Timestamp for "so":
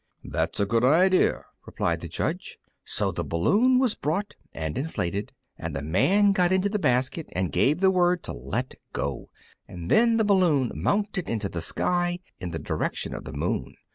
2.83-3.11